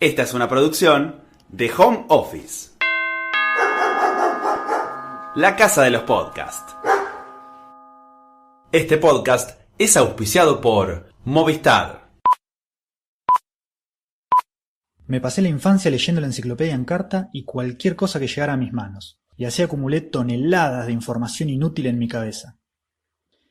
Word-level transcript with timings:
Esta 0.00 0.22
es 0.22 0.32
una 0.32 0.48
producción 0.48 1.22
de 1.48 1.72
Home 1.76 2.04
Office. 2.06 2.70
La 5.34 5.56
casa 5.56 5.82
de 5.82 5.90
los 5.90 6.02
podcasts. 6.02 6.76
Este 8.70 8.96
podcast 8.98 9.60
es 9.76 9.96
auspiciado 9.96 10.60
por 10.60 11.08
Movistar. 11.24 12.12
Me 15.08 15.20
pasé 15.20 15.42
la 15.42 15.48
infancia 15.48 15.90
leyendo 15.90 16.20
la 16.20 16.28
enciclopedia 16.28 16.76
en 16.76 16.84
carta 16.84 17.28
y 17.32 17.42
cualquier 17.42 17.96
cosa 17.96 18.20
que 18.20 18.28
llegara 18.28 18.52
a 18.52 18.56
mis 18.56 18.72
manos, 18.72 19.18
y 19.36 19.46
así 19.46 19.62
acumulé 19.62 20.00
toneladas 20.00 20.86
de 20.86 20.92
información 20.92 21.48
inútil 21.48 21.86
en 21.86 21.98
mi 21.98 22.06
cabeza. 22.06 22.56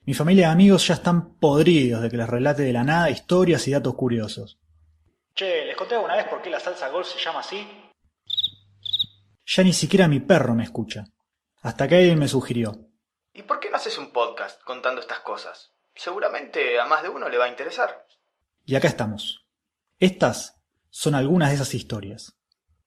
Mi 0.05 0.13
familia 0.13 0.47
y 0.47 0.51
amigos 0.51 0.87
ya 0.87 0.93
están 0.93 1.33
podridos 1.39 2.01
de 2.01 2.09
que 2.09 2.15
les 2.15 2.29
relate 2.29 2.63
de 2.63 2.71
la 2.71 2.85
nada 2.85 3.09
historias 3.09 3.67
y 3.67 3.71
datos 3.71 3.95
curiosos. 3.95 4.61
Che, 5.37 5.65
¿les 5.65 5.75
conté 5.75 5.93
alguna 5.93 6.15
vez 6.15 6.25
por 6.27 6.41
qué 6.41 6.49
la 6.49 6.59
salsa 6.59 6.89
golf 6.89 7.07
se 7.07 7.19
llama 7.19 7.41
así? 7.41 7.91
Ya 9.45 9.63
ni 9.63 9.71
siquiera 9.71 10.07
mi 10.07 10.19
perro 10.19 10.55
me 10.55 10.63
escucha. 10.63 11.03
Hasta 11.61 11.87
que 11.87 11.97
alguien 11.97 12.17
me 12.17 12.27
sugirió. 12.27 12.89
¿Y 13.33 13.43
por 13.43 13.59
qué 13.59 13.69
no 13.69 13.75
haces 13.75 13.99
un 13.99 14.11
podcast 14.11 14.59
contando 14.63 14.99
estas 14.99 15.19
cosas? 15.19 15.75
Seguramente 15.93 16.79
a 16.79 16.87
más 16.87 17.03
de 17.03 17.09
uno 17.09 17.29
le 17.29 17.37
va 17.37 17.45
a 17.45 17.49
interesar. 17.49 18.07
Y 18.65 18.75
acá 18.75 18.87
estamos. 18.87 19.45
Estas 19.99 20.59
son 20.89 21.13
algunas 21.13 21.49
de 21.49 21.55
esas 21.55 21.75
historias. 21.75 22.35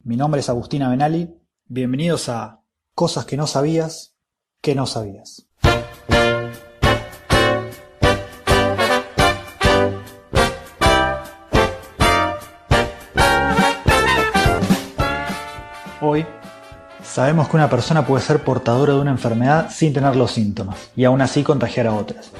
Mi 0.01 0.17
nombre 0.17 0.41
es 0.41 0.49
Agustina 0.49 0.91
Benali. 0.91 1.33
Bienvenidos 1.67 2.29
a 2.29 2.65
Cosas 2.97 3.27
que 3.27 3.37
no 3.37 3.47
sabías 3.47 4.17
que 4.61 4.75
no 4.75 4.87
sabías. 4.87 5.50
Hoy 16.13 16.27
sabemos 17.05 17.49
que 17.49 17.57
una 17.57 17.71
persona 17.71 18.05
puede 18.05 18.25
ser 18.25 18.43
portadora 18.43 18.95
de 18.95 19.01
una 19.01 19.13
enfermedad 19.13 19.71
sin 19.71 19.93
tener 19.93 20.17
los 20.17 20.33
síntomas 20.33 20.91
y 20.97 21.05
aún 21.05 21.21
así 21.21 21.45
contagiar 21.45 21.87
a 21.87 21.95
otras. 21.95 22.33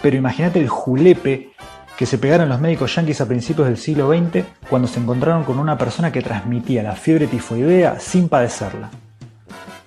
Pero 0.00 0.16
imagínate 0.16 0.58
el 0.58 0.70
julepe 0.70 1.52
que 1.98 2.06
se 2.06 2.16
pegaron 2.16 2.48
los 2.48 2.62
médicos 2.62 2.94
yanquis 2.94 3.20
a 3.20 3.26
principios 3.26 3.68
del 3.68 3.76
siglo 3.76 4.08
XX 4.08 4.46
cuando 4.70 4.88
se 4.88 5.00
encontraron 5.00 5.44
con 5.44 5.58
una 5.58 5.76
persona 5.76 6.10
que 6.12 6.22
transmitía 6.22 6.82
la 6.82 6.96
fiebre 6.96 7.26
tifoidea 7.26 8.00
sin 8.00 8.30
padecerla. 8.30 8.88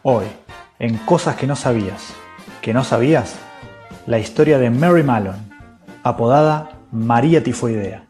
Hoy, 0.03 0.25
en 0.77 0.97
Cosas 0.97 1.37
que 1.37 1.47
no 1.47 1.55
sabías, 1.55 2.13
que 2.61 2.71
no 2.71 2.83
sabías, 2.83 3.33
la 4.05 4.19
historia 4.19 4.59
de 4.59 4.69
Mary 4.69 5.01
Mallon, 5.01 5.37
apodada 6.03 6.69
María 6.91 7.43
Tifoidea. 7.43 8.06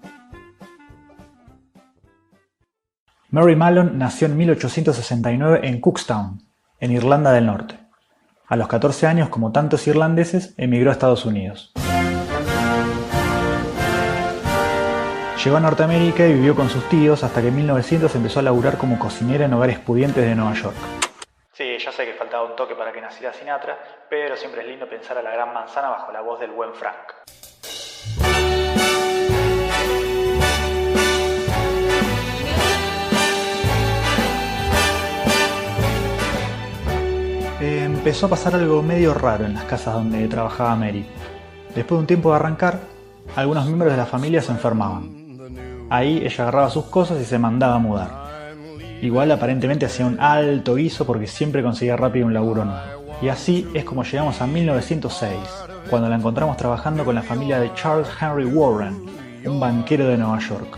Mary 3.30 3.58
Mallon 3.58 3.98
nació 3.98 4.28
en 4.28 4.38
1869 4.38 5.60
en 5.64 5.82
Cookstown, 5.82 6.44
en 6.80 6.92
Irlanda 6.94 7.34
del 7.34 7.48
Norte. 7.48 7.78
A 8.48 8.56
los 8.56 8.70
14 8.70 9.06
años, 9.06 9.28
como 9.28 9.52
tantos 9.52 9.86
irlandeses, 9.86 10.54
emigró 10.56 10.92
a 10.92 10.94
Estados 10.94 11.26
Unidos. 11.26 11.74
Llegó 15.44 15.58
a 15.58 15.60
Norteamérica 15.60 16.26
y 16.26 16.36
vivió 16.36 16.56
con 16.56 16.70
sus 16.70 16.88
tíos 16.88 17.26
hasta 17.26 17.42
que 17.42 17.50
en 17.50 17.58
1900 17.58 18.16
empezó 18.16 18.40
a 18.40 18.44
laburar 18.44 18.78
como 18.78 18.98
cocinera 18.98 19.44
en 19.44 19.54
hogares 19.54 19.80
pudientes 19.80 20.24
de 20.24 20.34
Nueva 20.34 20.54
York. 20.54 20.78
Sí, 21.52 21.78
ya 21.78 21.92
sé 21.92 22.06
que 22.06 22.14
faltaba 22.14 22.46
un 22.46 22.56
toque 22.56 22.76
para 22.76 22.94
que 22.94 23.02
naciera 23.02 23.34
Sinatra, 23.34 23.78
pero 24.10 24.38
siempre 24.38 24.62
es 24.62 24.68
lindo 24.70 24.88
pensar 24.88 25.18
a 25.18 25.22
la 25.22 25.32
gran 25.32 25.54
manzana 25.54 25.90
bajo 25.90 26.14
la 26.14 26.22
voz 26.22 26.40
del 26.40 26.52
buen 26.52 26.74
Frank. 26.76 27.12
Empezó 38.08 38.28
a 38.28 38.30
pasar 38.30 38.56
algo 38.56 38.82
medio 38.82 39.14
raro 39.14 39.46
en 39.46 39.54
las 39.54 39.66
casas 39.66 39.94
donde 39.94 40.26
trabajaba 40.30 40.78
Mary. 40.78 41.06
Después 41.76 41.98
de 41.98 42.00
un 42.00 42.08
tiempo 42.08 42.30
de 42.30 42.38
arrancar, 42.38 42.80
algunos 43.36 43.66
miembros 43.66 43.92
de 43.92 43.98
la 43.98 44.06
familia 44.06 44.42
se 44.42 44.54
enfermaban. 44.54 45.38
Ahí 45.90 46.20
ella 46.24 46.44
agarraba 46.44 46.70
sus 46.70 46.86
cosas 46.86 47.20
y 47.22 47.26
se 47.26 47.38
mandaba 47.38 47.76
a 47.76 47.80
mudar. 47.80 48.10
Igual 49.02 49.30
aparentemente 49.30 49.88
hacía 49.88 50.06
un 50.06 50.22
alto 50.22 50.76
guiso 50.76 51.06
porque 51.06 51.28
siempre 51.28 51.62
conseguía 51.62 51.98
rápido 51.98 52.28
un 52.28 52.34
laburo 52.34 52.64
nuevo. 52.64 53.04
Y 53.22 53.28
así 53.28 53.68
es 53.74 53.84
como 53.84 54.06
llegamos 54.06 54.40
a 54.42 54.48
1906, 54.48 55.34
cuando 55.90 56.08
la 56.08 56.16
encontramos 56.16 56.56
trabajando 56.56 57.04
con 57.04 57.14
la 57.14 57.24
familia 57.24 57.60
de 57.60 57.74
Charles 57.74 58.08
Henry 58.22 58.46
Warren, 58.46 59.06
un 59.46 59.60
banquero 59.60 60.08
de 60.08 60.16
Nueva 60.16 60.40
York. 60.40 60.78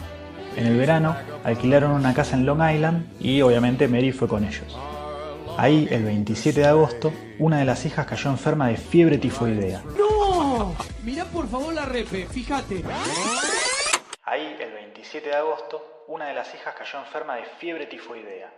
En 0.57 0.65
el 0.65 0.79
verano 0.79 1.15
alquilaron 1.43 1.91
una 1.91 2.15
casa 2.15 2.35
en 2.35 2.47
Long 2.47 2.67
Island 2.73 3.05
y 3.19 3.39
obviamente 3.43 3.87
Mary 3.87 4.11
fue 4.11 4.27
con 4.27 4.43
ellos. 4.43 4.88
Ahí, 5.61 5.89
el 5.91 6.05
27 6.05 6.61
de 6.61 6.67
agosto, 6.67 7.11
una 7.37 7.59
de 7.59 7.65
las 7.65 7.85
hijas 7.85 8.05
cayó 8.05 8.29
enferma 8.29 8.69
de 8.69 8.77
fiebre 8.77 9.17
tifoidea. 9.17 9.83
¡No! 9.97 10.73
Mirá 11.03 11.25
por 11.25 11.49
favor 11.49 11.73
la 11.73 11.83
repe, 11.83 12.27
fíjate. 12.27 12.81
Ahí, 14.23 14.55
el 14.57 14.71
27 14.71 15.27
de 15.27 15.35
agosto, 15.35 16.05
una 16.07 16.27
de 16.27 16.33
las 16.33 16.55
hijas 16.55 16.73
cayó 16.75 16.99
enferma 16.99 17.35
de 17.35 17.43
fiebre 17.59 17.87
tifoidea. 17.87 18.53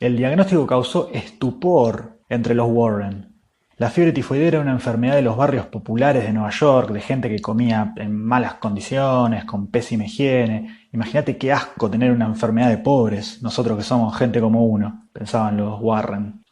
El 0.00 0.16
diagnóstico 0.16 0.66
causó 0.66 1.10
estupor 1.12 2.18
entre 2.30 2.54
los 2.54 2.68
Warren. 2.70 3.37
La 3.78 3.90
fiebre 3.90 4.12
tifoidea 4.12 4.48
era 4.48 4.60
una 4.60 4.72
enfermedad 4.72 5.14
de 5.14 5.22
los 5.22 5.36
barrios 5.36 5.66
populares 5.66 6.24
de 6.24 6.32
Nueva 6.32 6.50
York, 6.50 6.90
de 6.90 7.00
gente 7.00 7.28
que 7.28 7.40
comía 7.40 7.92
en 7.94 8.12
malas 8.12 8.54
condiciones, 8.54 9.44
con 9.44 9.70
pésima 9.70 10.04
higiene. 10.04 10.88
Imagínate 10.92 11.38
qué 11.38 11.52
asco 11.52 11.88
tener 11.88 12.10
una 12.10 12.26
enfermedad 12.26 12.70
de 12.70 12.78
pobres, 12.78 13.40
nosotros 13.40 13.78
que 13.78 13.84
somos 13.84 14.18
gente 14.18 14.40
como 14.40 14.66
uno, 14.66 15.04
pensaban 15.12 15.56
los 15.56 15.78
Warren. 15.80 16.44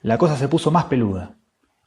La 0.00 0.16
cosa 0.16 0.34
se 0.34 0.48
puso 0.48 0.70
más 0.70 0.86
peluda. 0.86 1.34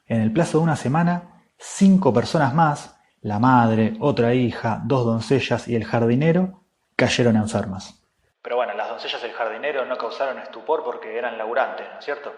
En 0.06 0.20
el 0.20 0.32
plazo 0.32 0.58
de 0.58 0.64
una 0.64 0.76
semana, 0.76 1.42
cinco 1.58 2.14
personas 2.14 2.54
más, 2.54 2.96
la 3.22 3.40
madre, 3.40 3.96
otra 3.98 4.34
hija, 4.34 4.82
dos 4.84 5.04
doncellas 5.04 5.66
y 5.66 5.74
el 5.74 5.84
jardinero, 5.84 6.62
cayeron 6.94 7.34
enfermas. 7.34 8.04
Pero 8.40 8.54
bueno, 8.54 8.72
las 8.74 8.88
doncellas 8.88 9.20
y 9.20 9.26
el 9.26 9.32
jardinero 9.32 9.84
no 9.84 9.98
causaron 9.98 10.38
estupor 10.38 10.84
porque 10.84 11.18
eran 11.18 11.36
laburantes, 11.36 11.88
¿no 11.92 11.98
es 11.98 12.04
cierto? 12.04 12.32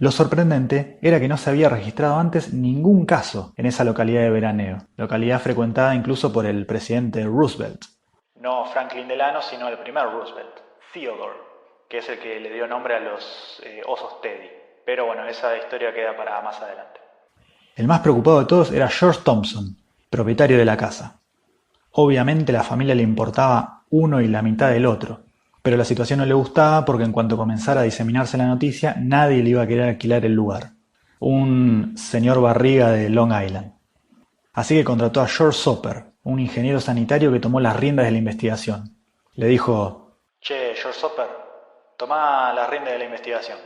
Lo 0.00 0.10
sorprendente 0.10 0.98
era 1.02 1.20
que 1.20 1.28
no 1.28 1.36
se 1.36 1.50
había 1.50 1.68
registrado 1.68 2.18
antes 2.18 2.54
ningún 2.54 3.04
caso 3.04 3.52
en 3.58 3.66
esa 3.66 3.84
localidad 3.84 4.22
de 4.22 4.30
veraneo, 4.30 4.78
localidad 4.96 5.42
frecuentada 5.42 5.94
incluso 5.94 6.32
por 6.32 6.46
el 6.46 6.64
presidente 6.64 7.22
Roosevelt. 7.26 7.84
No 8.36 8.64
Franklin 8.64 9.06
Delano, 9.06 9.42
sino 9.42 9.68
el 9.68 9.76
primer 9.76 10.04
Roosevelt, 10.04 10.54
Theodore, 10.94 11.36
que 11.86 11.98
es 11.98 12.08
el 12.08 12.18
que 12.18 12.40
le 12.40 12.50
dio 12.50 12.66
nombre 12.66 12.94
a 12.94 13.00
los 13.00 13.60
eh, 13.62 13.82
osos 13.86 14.22
Teddy. 14.22 14.48
Pero 14.86 15.04
bueno, 15.04 15.26
esa 15.26 15.54
historia 15.58 15.92
queda 15.92 16.16
para 16.16 16.40
más 16.40 16.58
adelante. 16.62 16.98
El 17.76 17.86
más 17.86 18.00
preocupado 18.00 18.40
de 18.40 18.46
todos 18.46 18.72
era 18.72 18.88
George 18.88 19.20
Thompson, 19.22 19.76
propietario 20.08 20.56
de 20.56 20.64
la 20.64 20.78
casa. 20.78 21.20
Obviamente 21.90 22.54
la 22.54 22.62
familia 22.62 22.94
le 22.94 23.02
importaba 23.02 23.82
uno 23.90 24.22
y 24.22 24.28
la 24.28 24.40
mitad 24.40 24.70
del 24.70 24.86
otro, 24.86 25.20
pero 25.62 25.76
la 25.76 25.84
situación 25.84 26.20
no 26.20 26.26
le 26.26 26.34
gustaba 26.34 26.84
porque 26.84 27.04
en 27.04 27.12
cuanto 27.12 27.36
comenzara 27.36 27.82
a 27.82 27.84
diseminarse 27.84 28.38
la 28.38 28.46
noticia, 28.46 28.96
nadie 28.98 29.42
le 29.42 29.50
iba 29.50 29.62
a 29.62 29.66
querer 29.66 29.88
alquilar 29.88 30.24
el 30.24 30.34
lugar. 30.34 30.72
Un 31.18 31.94
señor 31.96 32.40
barriga 32.40 32.90
de 32.90 33.10
Long 33.10 33.32
Island. 33.32 33.72
Así 34.52 34.74
que 34.74 34.84
contrató 34.84 35.20
a 35.20 35.28
George 35.28 35.58
Soper, 35.58 36.06
un 36.22 36.40
ingeniero 36.40 36.80
sanitario 36.80 37.30
que 37.32 37.40
tomó 37.40 37.60
las 37.60 37.76
riendas 37.76 38.06
de 38.06 38.12
la 38.12 38.18
investigación. 38.18 38.96
Le 39.34 39.46
dijo, 39.46 40.16
Che, 40.40 40.74
George 40.74 40.98
Soper, 40.98 41.26
toma 41.96 42.52
las 42.54 42.68
riendas 42.68 42.94
de 42.94 42.98
la 42.98 43.04
investigación. 43.04 43.58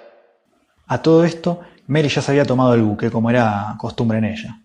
A 0.86 1.00
todo 1.00 1.24
esto, 1.24 1.60
Mary 1.86 2.08
ya 2.08 2.20
se 2.20 2.32
había 2.32 2.44
tomado 2.44 2.74
el 2.74 2.82
buque, 2.82 3.10
como 3.10 3.30
era 3.30 3.74
costumbre 3.78 4.18
en 4.18 4.24
ella. 4.24 4.60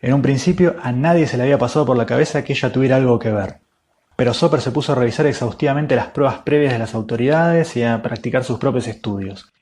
En 0.00 0.12
un 0.12 0.22
principio, 0.22 0.76
a 0.82 0.92
nadie 0.92 1.26
se 1.26 1.36
le 1.36 1.44
había 1.44 1.58
pasado 1.58 1.86
por 1.86 1.96
la 1.96 2.06
cabeza 2.06 2.44
que 2.44 2.52
ella 2.52 2.70
tuviera 2.70 2.96
algo 2.96 3.18
que 3.18 3.32
ver. 3.32 3.63
Pero 4.16 4.32
Soper 4.32 4.60
se 4.60 4.70
puso 4.70 4.92
a 4.92 4.94
revisar 4.94 5.26
exhaustivamente 5.26 5.96
las 5.96 6.08
pruebas 6.08 6.38
previas 6.38 6.72
de 6.72 6.78
las 6.78 6.94
autoridades 6.94 7.76
y 7.76 7.82
a 7.82 8.00
practicar 8.00 8.44
sus 8.44 8.58
propios 8.58 8.86
estudios. 8.86 9.52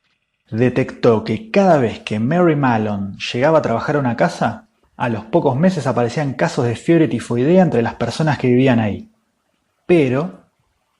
Detectó 0.51 1.25
que 1.25 1.51
cada 1.51 1.79
vez 1.79 2.01
que 2.01 2.21
Mary 2.21 2.57
Mallon 2.57 3.17
llegaba 3.17 3.59
a 3.59 3.63
trabajar 3.63 3.97
a 3.97 4.01
una 4.01 4.17
casa, 4.17 4.69
a 4.97 5.09
los 5.09 5.25
pocos 5.25 5.57
meses 5.57 5.87
aparecían 5.87 6.35
casos 6.35 6.67
de 6.67 6.77
fiebre 6.77 7.09
tifoidea 7.09 7.63
entre 7.63 7.81
las 7.81 7.95
personas 7.95 8.39
que 8.39 8.49
vivían 8.49 8.79
ahí. 8.79 9.11
Pero 9.87 10.43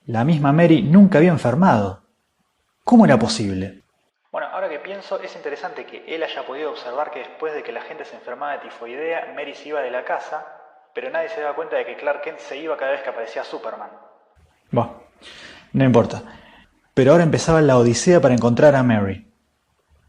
la 0.07 0.23
misma 0.23 0.51
Mary 0.51 0.81
nunca 0.81 1.19
había 1.19 1.31
enfermado. 1.31 2.01
¿Cómo 2.83 3.05
era 3.05 3.19
posible? 3.19 3.83
Bueno, 4.31 4.47
ahora 4.47 4.67
que 4.67 4.79
pienso, 4.79 5.21
es 5.21 5.35
interesante 5.35 5.85
que 5.85 6.03
él 6.07 6.23
haya 6.23 6.43
podido 6.43 6.71
observar 6.71 7.11
que 7.11 7.19
después 7.19 7.53
de 7.53 7.61
que 7.61 7.71
la 7.71 7.81
gente 7.81 8.03
se 8.03 8.15
enfermaba 8.15 8.53
de 8.53 8.59
tifoidea, 8.59 9.31
Mary 9.35 9.53
se 9.53 9.69
iba 9.69 9.81
de 9.81 9.91
la 9.91 10.03
casa, 10.03 10.62
pero 10.93 11.09
nadie 11.09 11.29
se 11.29 11.41
daba 11.41 11.55
cuenta 11.55 11.75
de 11.75 11.85
que 11.85 11.95
Clark 11.95 12.21
Kent 12.21 12.39
se 12.39 12.57
iba 12.57 12.77
cada 12.77 12.91
vez 12.91 13.01
que 13.01 13.09
aparecía 13.09 13.43
Superman. 13.43 13.89
Bueno, 14.71 15.03
no 15.73 15.83
importa. 15.83 16.23
Pero 16.93 17.11
ahora 17.11 17.23
empezaba 17.23 17.61
la 17.61 17.77
odisea 17.77 18.21
para 18.21 18.33
encontrar 18.33 18.75
a 18.75 18.83
Mary. 18.83 19.27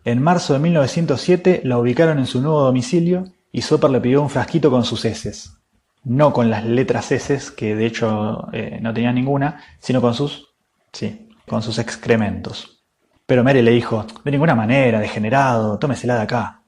En 0.04 0.22
marzo 0.22 0.52
de 0.52 0.58
1907 0.58 1.62
la 1.64 1.78
ubicaron 1.78 2.19
en 2.19 2.26
su 2.26 2.40
nuevo 2.40 2.62
domicilio 2.62 3.25
y 3.50 3.62
Soper 3.62 3.90
le 3.90 4.00
pidió 4.00 4.20
un 4.20 4.31
frasquito 4.31 4.70
con 4.70 4.84
sus 4.84 5.04
heces. 5.04 5.56
No 6.02 6.32
con 6.32 6.50
las 6.50 6.64
letras 6.64 7.10
heces, 7.12 7.50
que 7.50 7.75
de 7.75 7.86
hecho 7.86 8.48
eh, 8.52 8.78
no 8.82 8.92
tenía 8.92 9.12
ninguna, 9.12 9.64
sino 9.78 10.02
con 10.02 10.12
sus 10.12 10.54
Sí, 10.94 11.28
con 11.48 11.60
sus 11.60 11.78
excrementos. 11.81 12.84
Pero 13.26 13.42
Mary 13.42 13.62
le 13.62 13.72
dijo, 13.72 14.06
de 14.25 14.31
ninguna 14.31 14.54
manera, 14.54 15.00
degenerado, 15.00 15.76
tómesela 15.76 16.14
de 16.14 16.22
acá. 16.22 16.62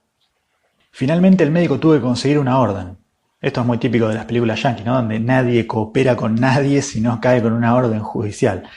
Finalmente 0.90 1.44
el 1.44 1.52
médico 1.52 1.78
tuvo 1.78 1.94
que 1.94 2.00
conseguir 2.00 2.40
una 2.40 2.58
orden. 2.58 2.98
Esto 3.46 3.60
es 3.60 3.66
muy 3.69 3.78
típico 3.78 4.08
de 4.08 4.16
las 4.16 4.25
películas 4.25 4.60
yankees, 4.60 4.84
¿no? 4.84 4.94
Donde 4.96 5.20
nadie 5.20 5.69
coopera 5.69 6.16
con 6.16 6.34
nadie 6.34 6.82
si 6.82 7.00
no 7.00 7.20
cae 7.20 7.40
con 7.40 7.52
una 7.52 7.76
orden 7.76 8.00
judicial. 8.00 8.69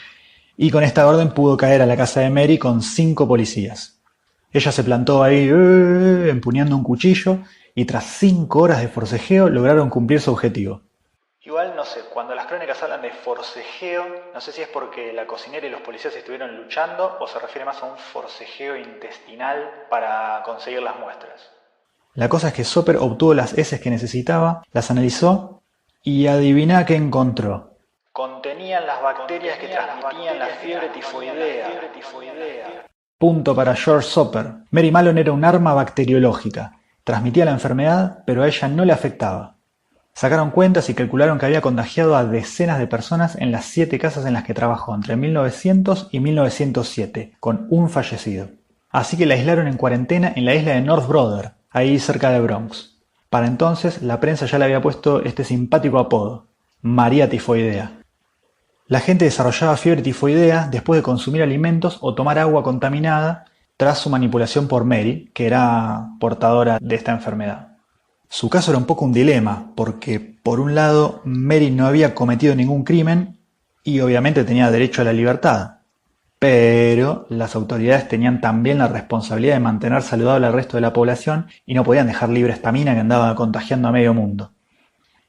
Y 0.57 0.69
con 0.69 0.83
esta 0.83 1.07
orden 1.07 1.33
pudo 1.33 1.57
caer 1.57 1.81
a 1.81 1.87
la 1.87 1.97
casa 1.97 2.19
de 2.19 2.29
Mary 2.29 2.59
con 2.59 2.83
cinco 2.83 3.27
policías. 3.27 3.99
Ella 4.53 4.71
se 4.71 4.83
plantó 4.83 5.23
ahí 5.23 5.49
eh, 5.51 6.29
empuñando 6.29 6.75
un 6.75 6.83
cuchillo 6.83 7.39
y 7.73 7.85
tras 7.85 8.03
cinco 8.19 8.59
horas 8.59 8.79
de 8.79 8.89
forcejeo 8.89 9.49
lograron 9.49 9.89
cumplir 9.89 10.21
su 10.21 10.31
objetivo. 10.31 10.83
Igual 11.41 11.75
no 11.75 11.83
sé, 11.83 12.01
cuando 12.13 12.35
las 12.35 12.45
crónicas 12.45 12.83
hablan 12.83 13.01
de 13.01 13.09
forcejeo, 13.09 14.05
no 14.35 14.39
sé 14.39 14.51
si 14.51 14.61
es 14.61 14.67
porque 14.67 15.13
la 15.13 15.25
cocinera 15.25 15.65
y 15.65 15.71
los 15.71 15.81
policías 15.81 16.15
estuvieron 16.15 16.55
luchando 16.55 17.17
o 17.19 17.25
se 17.25 17.39
refiere 17.39 17.65
más 17.65 17.81
a 17.81 17.87
un 17.87 17.97
forcejeo 17.97 18.77
intestinal 18.77 19.87
para 19.89 20.43
conseguir 20.45 20.83
las 20.83 20.99
muestras. 20.99 21.58
La 22.15 22.27
cosa 22.27 22.49
es 22.49 22.53
que 22.53 22.63
Soper 22.63 22.97
obtuvo 22.97 23.33
las 23.33 23.57
heces 23.57 23.79
que 23.79 23.89
necesitaba, 23.89 24.63
las 24.71 24.89
analizó 24.91 25.61
y 26.03 26.27
adivina 26.27 26.85
qué 26.85 26.95
encontró. 26.95 27.77
Contenían 28.11 28.85
las 28.87 29.01
bacterias 29.01 29.57
que 29.59 29.67
transmitían 29.67 30.39
la 30.39 30.47
fiebre 30.47 30.89
tifoidea. 30.89 31.67
Punto 33.17 33.55
para 33.55 33.75
George 33.75 34.07
Soper. 34.07 34.55
Mary 34.71 34.91
Malone 34.91 35.21
era 35.21 35.31
un 35.31 35.45
arma 35.45 35.73
bacteriológica. 35.73 36.79
Transmitía 37.03 37.45
la 37.45 37.51
enfermedad, 37.51 38.23
pero 38.25 38.43
a 38.43 38.47
ella 38.47 38.67
no 38.67 38.85
le 38.85 38.93
afectaba. 38.93 39.57
Sacaron 40.13 40.51
cuentas 40.51 40.89
y 40.89 40.93
calcularon 40.95 41.37
que 41.37 41.45
había 41.45 41.61
contagiado 41.61 42.15
a 42.15 42.25
decenas 42.25 42.79
de 42.79 42.87
personas 42.87 43.35
en 43.35 43.51
las 43.51 43.65
siete 43.65 43.99
casas 43.99 44.25
en 44.25 44.33
las 44.33 44.43
que 44.43 44.53
trabajó 44.53 44.93
entre 44.93 45.15
1900 45.15 46.09
y 46.11 46.19
1907, 46.19 47.33
con 47.39 47.67
un 47.69 47.89
fallecido. 47.89 48.49
Así 48.89 49.15
que 49.15 49.25
la 49.25 49.35
aislaron 49.35 49.67
en 49.67 49.77
cuarentena 49.77 50.33
en 50.35 50.45
la 50.45 50.55
isla 50.55 50.73
de 50.73 50.81
North 50.81 51.07
Brother, 51.07 51.51
ahí 51.71 51.99
cerca 51.99 52.29
de 52.31 52.39
Bronx. 52.39 52.97
Para 53.29 53.47
entonces, 53.47 54.01
la 54.01 54.19
prensa 54.19 54.45
ya 54.45 54.57
le 54.57 54.65
había 54.65 54.81
puesto 54.81 55.21
este 55.21 55.43
simpático 55.43 55.99
apodo, 55.99 56.47
María 56.81 57.29
Tifoidea. 57.29 57.99
La 58.87 58.99
gente 58.99 59.25
desarrollaba 59.25 59.77
fiebre 59.77 60.01
tifoidea 60.01 60.67
después 60.67 60.97
de 60.97 61.03
consumir 61.03 61.43
alimentos 61.43 61.99
o 62.01 62.15
tomar 62.15 62.39
agua 62.39 62.63
contaminada 62.63 63.45
tras 63.77 63.99
su 63.99 64.09
manipulación 64.09 64.67
por 64.67 64.83
Mary, 64.83 65.29
que 65.35 65.45
era 65.45 66.07
portadora 66.19 66.79
de 66.81 66.95
esta 66.95 67.11
enfermedad. 67.11 67.77
Su 68.27 68.49
caso 68.49 68.71
era 68.71 68.79
un 68.79 68.85
poco 68.85 69.05
un 69.05 69.13
dilema, 69.13 69.73
porque 69.75 70.19
por 70.19 70.59
un 70.59 70.73
lado 70.73 71.21
Mary 71.23 71.69
no 71.69 71.85
había 71.85 72.15
cometido 72.15 72.55
ningún 72.55 72.83
crimen 72.83 73.37
y 73.83 73.99
obviamente 73.99 74.43
tenía 74.43 74.71
derecho 74.71 75.03
a 75.03 75.05
la 75.05 75.13
libertad, 75.13 75.78
pero 76.39 77.25
las 77.29 77.53
autoridades 77.55 78.07
tenían 78.07 78.39
también 78.39 78.77
la 78.77 78.87
responsabilidad 78.87 79.55
de 79.55 79.59
mantener 79.59 80.01
saludable 80.01 80.47
al 80.47 80.53
resto 80.53 80.77
de 80.77 80.81
la 80.81 80.93
población 80.93 81.47
y 81.65 81.73
no 81.73 81.83
podían 81.83 82.07
dejar 82.07 82.29
libre 82.29 82.53
esta 82.53 82.71
mina 82.71 82.93
que 82.93 83.01
andaba 83.01 83.35
contagiando 83.35 83.89
a 83.89 83.91
medio 83.91 84.13
mundo. 84.13 84.53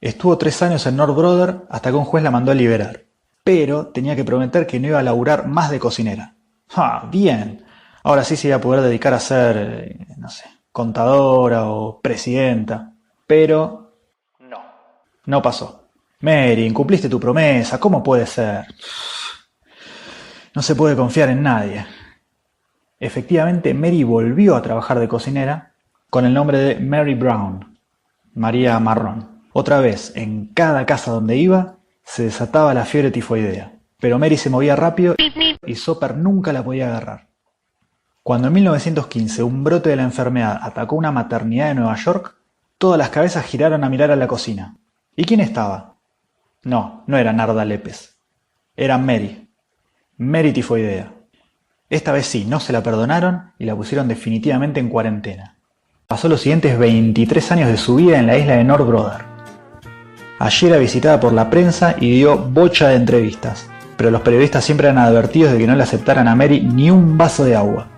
Estuvo 0.01 0.39
tres 0.39 0.63
años 0.63 0.87
en 0.87 0.97
North 0.97 1.17
Brother 1.17 1.63
hasta 1.69 1.91
que 1.91 1.97
un 1.97 2.05
juez 2.05 2.23
la 2.23 2.31
mandó 2.31 2.53
a 2.53 2.55
liberar, 2.55 3.05
pero 3.43 3.89
tenía 3.89 4.15
que 4.15 4.25
prometer 4.25 4.69
que 4.69 4.79
no 4.79 4.87
iba 4.87 5.01
a 5.01 5.03
laburar 5.03 5.49
más 5.49 5.71
de 5.71 5.81
cocinera. 5.81 6.37
¡Ah, 6.77 7.09
bien! 7.11 7.65
Ahora 8.05 8.23
sí 8.23 8.37
se 8.37 8.49
iba 8.49 8.57
a 8.57 8.61
poder 8.61 8.83
dedicar 8.83 9.13
a 9.13 9.21
ser, 9.21 9.57
eh, 9.57 10.07
no 10.17 10.29
sé, 10.29 10.45
contadora 10.71 11.69
o 11.69 12.01
presidenta. 12.01 12.95
Pero 13.27 13.95
no, 14.39 14.63
no 15.27 15.43
pasó. 15.43 15.89
Mary, 16.21 16.67
incumpliste 16.67 17.09
tu 17.09 17.19
promesa, 17.19 17.81
¿cómo 17.81 18.03
puede 18.03 18.27
ser? 18.27 18.67
No 20.61 20.65
se 20.65 20.75
puede 20.75 20.95
confiar 20.95 21.31
en 21.31 21.43
nadie. 21.43 21.87
Efectivamente, 22.99 23.73
Mary 23.73 24.05
volvió 24.05 24.55
a 24.55 24.61
trabajar 24.61 25.01
de 25.01 25.09
cocinera 25.09 25.73
con 26.11 26.27
el 26.27 26.35
nombre 26.35 26.59
de 26.59 26.79
Mary 26.79 27.15
Brown, 27.15 27.79
María 28.35 28.79
Marrón. 28.79 29.41
Otra 29.55 29.81
vez, 29.81 30.13
en 30.17 30.49
cada 30.49 30.85
casa 30.85 31.13
donde 31.13 31.39
iba, 31.39 31.77
se 32.05 32.25
desataba 32.25 32.75
la 32.75 32.85
fiebre 32.85 33.11
tifoidea. 33.11 33.73
Pero 34.01 34.19
Mary 34.19 34.37
se 34.37 34.51
movía 34.51 34.77
rápido 34.77 35.15
y 35.65 35.75
Soper 35.77 36.19
nunca 36.19 36.53
la 36.53 36.63
podía 36.63 36.89
agarrar. 36.89 37.29
Cuando 38.23 38.49
en 38.49 38.53
1915 38.53 39.43
un 39.43 39.65
brote 39.65 39.89
de 39.89 39.97
la 39.97 40.03
enfermedad 40.03 40.61
atacó 40.63 40.95
una 40.95 41.11
maternidad 41.11 41.69
de 41.69 41.77
Nueva 41.77 41.97
York, 41.97 42.37
todas 42.77 42.99
las 42.99 43.09
cabezas 43.09 43.47
giraron 43.47 43.83
a 43.83 43.89
mirar 43.89 44.11
a 44.11 44.17
la 44.17 44.29
cocina. 44.29 44.77
¿Y 45.17 45.25
quién 45.25 45.41
estaba? 45.41 45.95
No, 46.65 47.05
no 47.07 47.17
era 47.17 47.33
Narda 47.33 47.65
Lépez. 47.65 48.19
Era 48.77 48.99
Mary, 48.99 49.50
Mary 50.21 50.53
tifoidea. 50.53 51.15
Esta 51.89 52.13
vez 52.13 52.27
sí, 52.27 52.45
no 52.47 52.61
se 52.61 52.75
la 52.75 52.83
perdonaron 52.83 53.53
y 53.59 53.65
la 53.65 53.75
pusieron 53.75 54.07
definitivamente 54.07 54.79
en 54.79 54.91
cuarentena. 54.91 55.57
Pasó 56.07 56.29
los 56.29 56.43
siguientes 56.43 56.79
23 56.79 57.53
años 57.53 57.71
de 57.71 57.79
su 57.79 57.97
vida 57.97 58.19
en 58.19 58.27
la 58.27 58.37
isla 58.37 58.57
de 58.57 58.65
North 58.65 58.87
Brother. 58.87 59.23
Allí 60.39 60.67
era 60.67 60.77
visitada 60.77 61.19
por 61.21 61.33
la 61.33 61.49
prensa 61.49 61.97
y 61.99 62.11
dio 62.11 62.37
bocha 62.37 62.89
de 62.89 62.97
entrevistas, 62.97 63.71
pero 63.97 64.11
los 64.11 64.21
periodistas 64.21 64.63
siempre 64.63 64.89
eran 64.89 64.99
advertidos 64.99 65.53
de 65.53 65.59
que 65.59 65.67
no 65.67 65.75
le 65.75 65.85
aceptaran 65.85 66.29
a 66.29 66.37
Mary 66.37 66.61
ni 66.61 66.91
un 66.91 67.17
vaso 67.17 67.43
de 67.47 67.57
agua. 67.57 67.89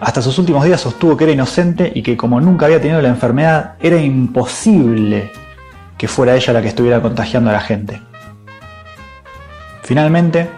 Hasta 0.00 0.20
sus 0.20 0.36
últimos 0.40 0.64
días 0.64 0.80
sostuvo 0.80 1.16
que 1.16 1.22
era 1.22 1.32
inocente 1.32 1.92
y 1.94 2.02
que 2.02 2.16
como 2.16 2.40
nunca 2.40 2.66
había 2.66 2.80
tenido 2.80 3.00
la 3.00 3.08
enfermedad, 3.08 3.74
era 3.78 3.98
imposible 3.98 5.30
que 5.96 6.08
fuera 6.08 6.34
ella 6.34 6.52
la 6.52 6.60
que 6.60 6.66
estuviera 6.66 7.00
contagiando 7.00 7.50
a 7.50 7.52
la 7.52 7.60
gente. 7.60 8.02
Finalmente, 9.84 10.48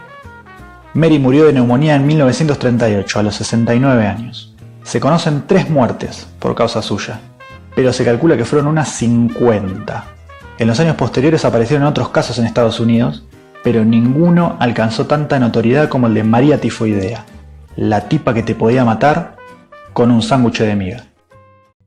Mary 0.94 1.18
murió 1.18 1.46
de 1.46 1.52
neumonía 1.52 1.96
en 1.96 2.06
1938, 2.06 3.18
a 3.18 3.22
los 3.24 3.34
69 3.34 4.06
años. 4.06 4.54
Se 4.84 5.00
conocen 5.00 5.44
tres 5.48 5.68
muertes 5.68 6.28
por 6.38 6.54
causa 6.54 6.82
suya, 6.82 7.20
pero 7.74 7.92
se 7.92 8.04
calcula 8.04 8.36
que 8.36 8.44
fueron 8.44 8.68
unas 8.68 8.90
50. 8.90 10.04
En 10.58 10.68
los 10.68 10.78
años 10.78 10.94
posteriores 10.94 11.44
aparecieron 11.44 11.84
otros 11.84 12.10
casos 12.10 12.38
en 12.38 12.46
Estados 12.46 12.78
Unidos, 12.78 13.24
pero 13.64 13.84
ninguno 13.84 14.56
alcanzó 14.60 15.06
tanta 15.06 15.40
notoriedad 15.40 15.88
como 15.88 16.06
el 16.06 16.14
de 16.14 16.22
María 16.22 16.60
Tifoidea, 16.60 17.24
la 17.74 18.08
tipa 18.08 18.32
que 18.32 18.44
te 18.44 18.54
podía 18.54 18.84
matar 18.84 19.36
con 19.92 20.12
un 20.12 20.22
sándwich 20.22 20.60
de 20.60 20.76
miga. 20.76 21.04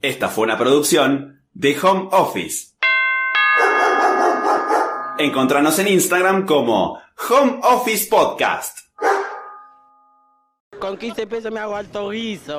Esta 0.01 0.27
fue 0.27 0.43
una 0.43 0.57
producción 0.57 1.43
de 1.53 1.77
Home 1.81 2.09
Office. 2.11 2.73
Encontranos 5.17 5.79
en 5.79 5.87
Instagram 5.87 6.45
como 6.45 6.99
Home 7.29 7.61
Office 7.63 8.07
Podcast. 8.09 8.86
Con 10.79 10.95
15 10.95 11.25
pesos 11.27 11.51
me 11.51 11.59
hago 11.59 11.75
alto 11.75 12.09
guiso. 12.09 12.55